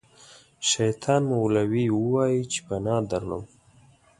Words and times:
شیطان 0.69 1.21
مو 1.27 1.35
غولوي 1.41 1.85
ووایئ 1.97 2.39
چې 2.51 2.59
پناه 2.67 3.01
دروړم. 3.09 3.43